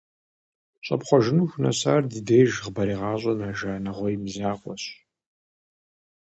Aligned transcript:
ЩӀэпхъуэжыну 0.85 1.49
хунэсар 1.51 2.01
ди 2.11 2.19
деж 2.27 2.51
хъыбарегъащӀэ 2.63 3.33
нэжа 3.39 3.73
нэгъуейм 3.83 4.21
и 4.29 4.31
закъуэщ. 4.35 4.83